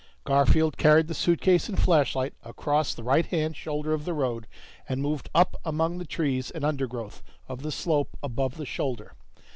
[0.23, 4.47] Garfield carried the suitcase and flashlight across the right hand shoulder of the road
[4.89, 9.13] and moved up among the trees and undergrowth of the slope above the shoulder.